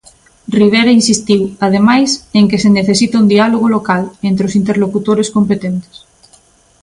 [0.59, 5.95] Ribera insistiu, ademais, en que "se necesita un diálogo local" entre os interlocutores competentes.